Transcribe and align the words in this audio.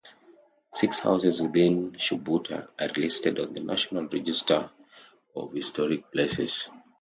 Six 0.73 0.97
houses 1.01 1.43
within 1.43 1.91
Shubuta 1.91 2.69
are 2.79 2.89
listed 2.99 3.39
on 3.39 3.53
the 3.53 3.59
National 3.59 4.07
Register 4.07 4.71
of 5.35 5.53
Historic 5.53 6.11
Places. 6.11 6.67